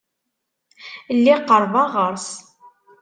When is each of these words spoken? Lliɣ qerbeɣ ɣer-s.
Lliɣ 1.17 1.39
qerbeɣ 1.47 1.87
ɣer-s. 1.95 2.29